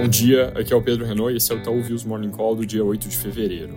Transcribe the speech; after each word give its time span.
Bom 0.00 0.08
dia, 0.08 0.48
aqui 0.58 0.72
é 0.72 0.76
o 0.76 0.80
Pedro 0.80 1.04
Renault 1.04 1.34
e 1.34 1.36
esse 1.36 1.52
é 1.52 1.54
o 1.54 1.58
Itaú 1.58 1.82
Views 1.82 2.04
Morning 2.04 2.30
Call 2.30 2.56
do 2.56 2.64
dia 2.64 2.82
8 2.82 3.06
de 3.06 3.18
fevereiro. 3.18 3.74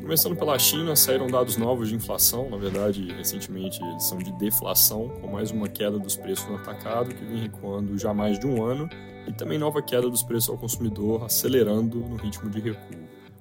Começando 0.00 0.34
pela 0.34 0.58
China, 0.58 0.96
saíram 0.96 1.26
dados 1.26 1.58
novos 1.58 1.90
de 1.90 1.94
inflação, 1.94 2.48
na 2.48 2.56
verdade, 2.56 3.12
recentemente 3.12 3.78
eles 3.82 4.04
são 4.04 4.16
de 4.16 4.32
deflação, 4.38 5.10
com 5.20 5.30
mais 5.30 5.50
uma 5.50 5.68
queda 5.68 5.98
dos 5.98 6.16
preços 6.16 6.48
no 6.48 6.56
atacado, 6.56 7.14
que 7.14 7.22
vem 7.22 7.42
recuando 7.42 7.98
já 7.98 8.14
mais 8.14 8.38
de 8.38 8.46
um 8.46 8.64
ano, 8.64 8.88
e 9.28 9.32
também 9.34 9.58
nova 9.58 9.82
queda 9.82 10.08
dos 10.08 10.22
preços 10.22 10.48
ao 10.48 10.56
consumidor, 10.56 11.24
acelerando 11.24 11.98
no 11.98 12.16
ritmo 12.16 12.48
de 12.48 12.58
recuo. 12.58 12.96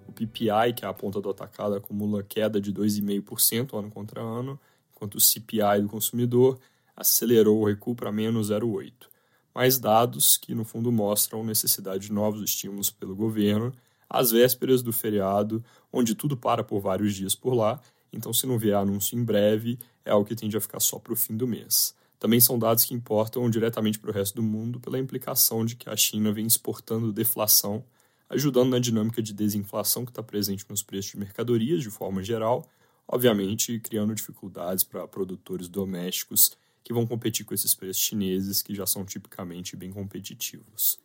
O 0.05 0.11
PPI, 0.11 0.73
que 0.75 0.83
é 0.83 0.89
a 0.89 0.93
ponta 0.93 1.21
do 1.21 1.29
atacado, 1.29 1.75
acumula 1.75 2.21
queda 2.21 2.59
de 2.59 2.73
2,5% 2.73 3.79
ano 3.79 3.89
contra 3.89 4.21
ano, 4.21 4.59
enquanto 4.93 5.15
o 5.15 5.21
CPI 5.21 5.83
do 5.83 5.87
consumidor 5.87 6.59
acelerou 6.97 7.61
o 7.61 7.65
recuo 7.65 7.95
para 7.95 8.11
menos 8.11 8.51
0,8% 8.51 9.14
mais 9.55 9.79
dados 9.79 10.37
que, 10.37 10.53
no 10.53 10.65
fundo, 10.65 10.91
mostram 10.91 11.43
necessidade 11.43 12.07
de 12.07 12.13
novos 12.13 12.43
estímulos 12.43 12.91
pelo 12.91 13.15
governo, 13.15 13.73
às 14.09 14.31
vésperas 14.31 14.81
do 14.81 14.91
feriado, 14.91 15.63
onde 15.91 16.13
tudo 16.13 16.35
para 16.35 16.63
por 16.63 16.81
vários 16.81 17.15
dias 17.15 17.33
por 17.33 17.53
lá, 17.53 17.79
então, 18.15 18.33
se 18.33 18.47
não 18.47 18.57
vier 18.57 18.75
anúncio 18.75 19.17
em 19.17 19.23
breve, 19.23 19.77
é 20.05 20.11
algo 20.11 20.25
que 20.25 20.35
tende 20.35 20.55
a 20.55 20.61
ficar 20.61 20.79
só 20.79 20.97
para 20.97 21.11
o 21.11 21.15
fim 21.17 21.35
do 21.35 21.45
mês. 21.45 21.93
Também 22.17 22.39
são 22.39 22.57
dados 22.57 22.85
que 22.85 22.93
importam 22.93 23.49
diretamente 23.49 23.99
para 23.99 24.09
o 24.09 24.13
resto 24.13 24.35
do 24.35 24.43
mundo 24.43 24.79
pela 24.79 24.97
implicação 24.97 25.65
de 25.65 25.75
que 25.75 25.89
a 25.89 25.97
China 25.97 26.31
vem 26.31 26.47
exportando 26.47 27.11
deflação, 27.11 27.83
ajudando 28.29 28.69
na 28.69 28.79
dinâmica 28.79 29.21
de 29.21 29.33
desinflação 29.33 30.05
que 30.05 30.11
está 30.11 30.23
presente 30.23 30.65
nos 30.69 30.81
preços 30.81 31.11
de 31.11 31.19
mercadorias 31.19 31.83
de 31.83 31.89
forma 31.89 32.23
geral, 32.23 32.65
obviamente 33.05 33.79
criando 33.79 34.15
dificuldades 34.15 34.83
para 34.83 35.07
produtores 35.07 35.67
domésticos 35.67 36.53
que 36.85 36.93
vão 36.93 37.07
competir 37.07 37.43
com 37.43 37.53
esses 37.55 37.73
preços 37.73 38.03
chineses 38.03 38.61
que 38.61 38.75
já 38.75 38.85
são 38.85 39.03
tipicamente 39.03 39.75
bem 39.75 39.91
competitivos. 39.91 40.99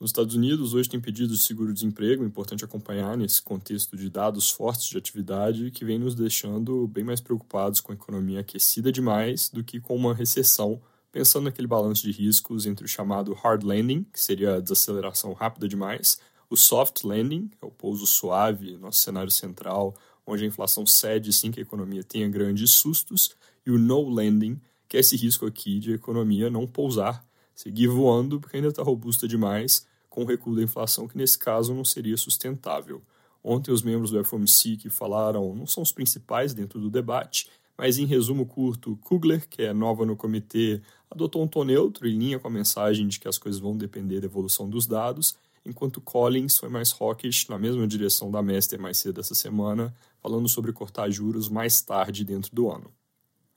Nos 0.00 0.08
Estados 0.08 0.34
Unidos, 0.34 0.72
hoje 0.72 0.88
tem 0.88 0.98
pedidos 0.98 1.38
de 1.38 1.44
seguro-desemprego, 1.44 2.24
importante 2.24 2.64
acompanhar 2.64 3.16
nesse 3.16 3.40
contexto 3.42 3.94
de 3.94 4.08
dados 4.08 4.50
fortes 4.50 4.86
de 4.86 4.96
atividade 4.96 5.70
que 5.70 5.84
vem 5.84 5.98
nos 5.98 6.14
deixando 6.14 6.88
bem 6.88 7.04
mais 7.04 7.20
preocupados 7.20 7.80
com 7.80 7.92
a 7.92 7.94
economia 7.94 8.40
aquecida 8.40 8.90
demais 8.90 9.50
do 9.50 9.62
que 9.62 9.78
com 9.78 9.94
uma 9.94 10.14
recessão, 10.14 10.80
pensando 11.12 11.44
naquele 11.44 11.68
balanço 11.68 12.02
de 12.02 12.10
riscos 12.10 12.64
entre 12.64 12.86
o 12.86 12.88
chamado 12.88 13.34
hard 13.34 13.62
landing, 13.64 14.04
que 14.10 14.20
seria 14.20 14.56
a 14.56 14.60
desaceleração 14.60 15.34
rápida 15.34 15.68
demais, 15.68 16.18
o 16.48 16.56
soft 16.56 17.04
landing, 17.04 17.48
que 17.48 17.58
é 17.60 17.66
o 17.66 17.70
pouso 17.70 18.06
suave, 18.06 18.78
nosso 18.78 19.00
cenário 19.00 19.30
central, 19.30 19.94
onde 20.26 20.42
a 20.42 20.46
inflação 20.46 20.86
cede 20.86 21.34
sem 21.34 21.50
que 21.52 21.60
a 21.60 21.62
economia 21.62 22.02
tenha 22.02 22.28
grandes 22.28 22.70
sustos, 22.70 23.36
e 23.64 23.70
o 23.70 23.78
no 23.78 24.08
landing, 24.08 24.58
que 24.92 24.98
é 24.98 25.00
esse 25.00 25.16
risco 25.16 25.46
aqui 25.46 25.78
de 25.78 25.92
a 25.92 25.94
economia 25.94 26.50
não 26.50 26.66
pousar, 26.66 27.24
seguir 27.54 27.86
voando, 27.86 28.38
porque 28.38 28.56
ainda 28.56 28.68
está 28.68 28.82
robusta 28.82 29.26
demais, 29.26 29.86
com 30.10 30.22
o 30.22 30.26
recuo 30.26 30.54
da 30.54 30.62
inflação, 30.62 31.08
que 31.08 31.16
nesse 31.16 31.38
caso 31.38 31.72
não 31.72 31.82
seria 31.82 32.14
sustentável. 32.14 33.00
Ontem, 33.42 33.72
os 33.72 33.80
membros 33.80 34.10
do 34.10 34.22
FOMC 34.22 34.76
que 34.76 34.90
falaram 34.90 35.54
não 35.54 35.66
são 35.66 35.82
os 35.82 35.92
principais 35.92 36.52
dentro 36.52 36.78
do 36.78 36.90
debate, 36.90 37.48
mas 37.74 37.96
em 37.96 38.04
resumo 38.04 38.44
curto, 38.44 38.94
Kugler, 38.98 39.48
que 39.48 39.62
é 39.62 39.72
nova 39.72 40.04
no 40.04 40.14
comitê, 40.14 40.82
adotou 41.10 41.42
um 41.42 41.48
tom 41.48 41.64
neutro 41.64 42.06
em 42.06 42.18
linha 42.18 42.38
com 42.38 42.48
a 42.48 42.50
mensagem 42.50 43.08
de 43.08 43.18
que 43.18 43.26
as 43.26 43.38
coisas 43.38 43.62
vão 43.62 43.74
depender 43.74 44.20
da 44.20 44.26
evolução 44.26 44.68
dos 44.68 44.86
dados, 44.86 45.38
enquanto 45.64 46.02
Collins 46.02 46.58
foi 46.58 46.68
mais 46.68 46.94
hawkish 47.00 47.48
na 47.48 47.58
mesma 47.58 47.86
direção 47.86 48.30
da 48.30 48.42
Mester 48.42 48.78
mais 48.78 48.98
cedo 48.98 49.22
essa 49.22 49.34
semana, 49.34 49.94
falando 50.20 50.50
sobre 50.50 50.70
cortar 50.70 51.10
juros 51.10 51.48
mais 51.48 51.80
tarde 51.80 52.26
dentro 52.26 52.54
do 52.54 52.70
ano. 52.70 52.92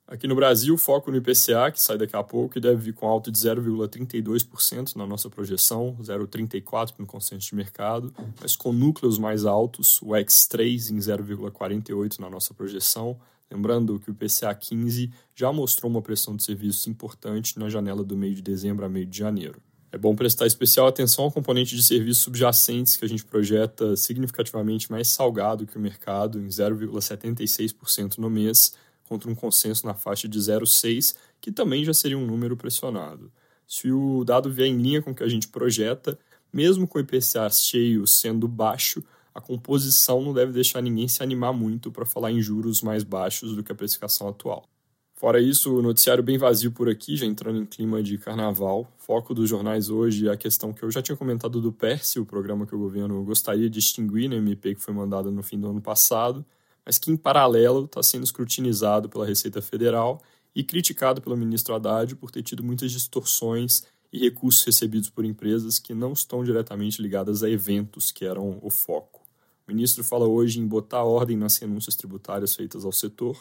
Aqui 0.07 0.27
no 0.27 0.35
Brasil, 0.35 0.77
foco 0.77 1.09
no 1.09 1.17
IPCA, 1.17 1.71
que 1.71 1.81
sai 1.81 1.97
daqui 1.97 2.15
a 2.15 2.21
pouco 2.21 2.59
e 2.59 2.61
deve 2.61 2.75
vir 2.75 2.93
com 2.93 3.07
alta 3.07 3.31
de 3.31 3.39
0,32% 3.39 4.95
na 4.95 5.07
nossa 5.07 5.31
projeção, 5.31 5.97
0,34% 5.99 6.93
no 6.99 7.07
consenso 7.07 7.47
de 7.47 7.55
mercado, 7.55 8.13
mas 8.39 8.55
com 8.55 8.71
núcleos 8.71 9.17
mais 9.17 9.45
altos, 9.45 9.99
o 10.03 10.09
X3 10.09 10.91
em 10.91 10.97
0,48% 10.97 12.19
na 12.19 12.29
nossa 12.29 12.53
projeção. 12.53 13.19
Lembrando 13.49 13.99
que 13.99 14.11
o 14.11 14.13
IPCA 14.13 14.53
15 14.53 15.11
já 15.33 15.51
mostrou 15.51 15.89
uma 15.89 16.03
pressão 16.03 16.35
de 16.35 16.44
serviços 16.44 16.85
importante 16.85 17.57
na 17.57 17.67
janela 17.67 18.03
do 18.03 18.15
meio 18.15 18.35
de 18.35 18.44
dezembro 18.44 18.85
a 18.85 18.89
meio 18.89 19.07
de 19.07 19.17
janeiro. 19.17 19.59
É 19.91 19.97
bom 19.97 20.15
prestar 20.15 20.45
especial 20.45 20.88
atenção 20.88 21.23
ao 21.23 21.31
componente 21.31 21.75
de 21.75 21.81
serviços 21.81 22.21
subjacentes 22.21 22.97
que 22.97 23.05
a 23.05 23.07
gente 23.07 23.23
projeta 23.23 23.95
significativamente 23.95 24.91
mais 24.91 25.07
salgado 25.07 25.65
que 25.65 25.77
o 25.77 25.81
mercado, 25.81 26.39
em 26.39 26.47
0,76% 26.47 28.17
no 28.17 28.29
mês, 28.29 28.75
contra 29.07 29.29
um 29.29 29.35
consenso 29.35 29.85
na 29.85 29.93
faixa 29.93 30.27
de 30.27 30.39
0,6, 30.39 31.16
que 31.39 31.51
também 31.51 31.83
já 31.83 31.93
seria 31.93 32.17
um 32.17 32.25
número 32.25 32.57
pressionado. 32.57 33.31
Se 33.67 33.91
o 33.91 34.23
dado 34.23 34.51
vier 34.51 34.67
em 34.67 34.77
linha 34.77 35.01
com 35.01 35.11
o 35.11 35.16
que 35.16 35.23
a 35.23 35.27
gente 35.27 35.47
projeta, 35.47 36.17
mesmo 36.51 36.88
com 36.88 36.97
o 36.97 37.01
IPCA 37.01 37.49
cheio 37.49 38.05
sendo 38.05 38.47
baixo, 38.47 39.03
a 39.33 39.41
composição 39.41 40.21
não 40.21 40.33
deve 40.33 40.53
deixar 40.53 40.81
ninguém 40.81 41.07
se 41.07 41.21
animar 41.21 41.53
muito 41.53 41.91
para 41.91 42.05
falar 42.05 42.31
em 42.31 42.41
juros 42.41 42.81
mais 42.81 43.03
baixos 43.03 43.55
do 43.55 43.63
que 43.63 43.71
a 43.71 43.75
precificação 43.75 44.29
atual. 44.29 44.65
Fora 45.13 45.39
isso, 45.39 45.77
o 45.77 45.81
noticiário 45.81 46.21
bem 46.21 46.38
vazio 46.38 46.71
por 46.71 46.89
aqui, 46.89 47.15
já 47.15 47.25
entrando 47.25 47.61
em 47.61 47.65
clima 47.65 48.03
de 48.03 48.17
carnaval. 48.17 48.85
Foco 48.97 49.33
dos 49.33 49.49
jornais 49.49 49.89
hoje 49.89 50.27
é 50.27 50.31
a 50.31 50.38
questão 50.38 50.73
que 50.73 50.83
eu 50.83 50.91
já 50.91 51.01
tinha 51.01 51.15
comentado 51.15 51.61
do 51.61 51.71
PERSE, 51.71 52.19
o 52.19 52.25
programa 52.25 52.65
que 52.65 52.75
o 52.75 52.77
governo 52.79 53.23
gostaria 53.23 53.69
de 53.69 53.79
extinguir 53.79 54.29
na 54.29 54.35
MP 54.35 54.75
que 54.75 54.81
foi 54.81 54.94
mandada 54.94 55.31
no 55.31 55.41
fim 55.41 55.59
do 55.59 55.69
ano 55.69 55.81
passado, 55.81 56.45
mas 56.85 57.00
que, 57.00 57.12
em 57.12 57.18
paralelo, 57.18 57.85
está 57.85 58.03
sendo 58.03 58.23
escrutinizado 58.23 59.09
pela 59.09 59.25
Receita 59.25 59.62
Federal 59.62 60.22
e 60.56 60.63
criticado 60.63 61.22
pelo 61.22 61.35
ministro 61.35 61.73
Haddad 61.73 62.16
por 62.16 62.29
ter 62.29 62.44
tido 62.44 62.63
muitas 62.63 62.91
distorções 62.91 63.84
e 64.13 64.19
recursos 64.19 64.63
recebidos 64.63 65.09
por 65.09 65.25
empresas 65.25 65.79
que 65.79 65.94
não 65.94 66.13
estão 66.13 66.44
diretamente 66.44 67.01
ligadas 67.01 67.44
a 67.44 67.50
eventos 67.50 68.12
que 68.12 68.24
eram 68.24 68.59
o 68.62 68.69
foco. 68.69 69.22
O 69.68 69.72
ministro 69.72 70.03
fala 70.03 70.28
hoje 70.28 70.59
em 70.59 70.68
botar 70.68 71.03
ordem 71.03 71.35
nas 71.35 71.57
renúncias 71.57 71.95
tributárias 71.95 72.53
feitas 72.53 72.85
ao 72.85 72.91
setor, 72.91 73.35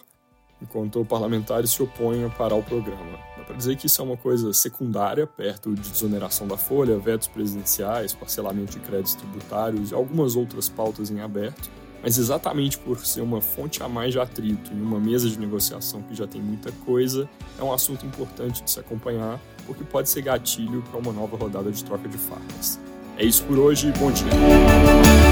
enquanto 0.60 1.04
parlamentares 1.04 1.71
se 1.71 1.83
opõem 1.83 2.25
a 2.25 2.31
parar 2.31 2.56
o 2.56 2.62
programa. 2.62 3.19
Dá 3.37 3.44
para 3.44 3.56
dizer 3.56 3.77
que 3.77 3.87
isso 3.87 4.00
é 4.00 4.04
uma 4.04 4.16
coisa 4.16 4.53
secundária, 4.53 5.27
perto 5.27 5.75
de 5.75 5.91
desoneração 5.91 6.49
da 6.49 6.56
folha, 6.56 6.99
vetos 6.99 7.28
presidenciais, 7.28 8.15
parcelamento 8.15 8.72
de 8.72 8.81
créditos 8.81 9.15
tributários 9.15 9.91
e 9.91 9.94
algumas 9.94 10.34
outras 10.34 10.69
pautas 10.69 11.10
em 11.10 11.21
aberto, 11.21 11.71
mas 12.04 12.19
exatamente 12.19 12.76
por 12.76 12.98
ser 12.98 13.22
uma 13.22 13.41
fonte 13.41 13.82
a 13.82 13.88
mais 13.88 14.12
de 14.12 14.20
atrito 14.20 14.70
em 14.75 14.82
uma 14.82 15.00
mesa 15.00 15.26
de 15.26 15.41
negociação 15.41 16.03
que 16.03 16.15
já 16.15 16.26
tem 16.26 16.38
muita 16.38 16.70
coisa, 16.84 17.26
é 17.59 17.65
um 17.65 17.72
assunto 17.72 18.04
importante 18.04 18.62
de 18.62 18.70
se 18.70 18.78
acompanhar, 18.78 19.41
porque 19.66 19.82
pode 19.82 20.10
ser 20.10 20.20
gatilho 20.20 20.84
para 20.91 21.00
uma 21.00 21.12
nova 21.15 21.34
rodada 21.34 21.72
de 21.72 21.82
troca 21.82 22.06
de 22.06 22.19
farpas. 22.19 22.78
É 23.16 23.25
isso 23.25 23.42
por 23.44 23.59
hoje, 23.59 23.91
bom 23.98 24.12
dia! 24.12 25.23